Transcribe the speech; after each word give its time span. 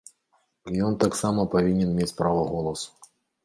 І 0.71 0.81
ён 0.87 0.97
таксама 1.03 1.47
павінен 1.53 1.95
мець 2.01 2.11
права 2.25 2.51
голасу. 2.51 2.91